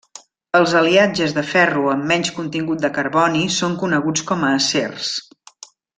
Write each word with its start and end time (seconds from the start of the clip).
Els 0.59 0.71
aliatges 0.79 1.35
de 1.35 1.43
ferro 1.49 1.83
amb 1.91 2.09
menys 2.13 2.33
contingut 2.39 2.81
de 2.87 2.91
carboni 2.97 3.45
són 3.59 3.77
coneguts 3.85 4.25
com 4.31 4.47
a 4.49 4.51
acers. 4.63 5.13